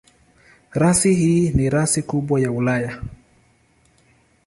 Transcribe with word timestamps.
Rasi 0.73 1.13
hii 1.13 1.49
ni 1.49 1.69
rasi 1.69 2.03
kubwa 2.03 2.39
ya 2.41 2.51
Ulaya. 2.51 3.01